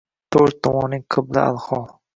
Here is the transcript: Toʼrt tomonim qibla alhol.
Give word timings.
Toʼrt 0.35 0.57
tomonim 0.63 1.07
qibla 1.17 1.47
alhol. 1.53 1.91